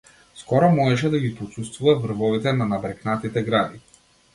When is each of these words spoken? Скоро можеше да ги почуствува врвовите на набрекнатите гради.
Скоро 0.43 0.69
можеше 0.75 1.09
да 1.09 1.19
ги 1.25 1.35
почуствува 1.35 1.95
врвовите 2.07 2.53
на 2.53 2.71
набрекнатите 2.75 3.43
гради. 3.51 3.79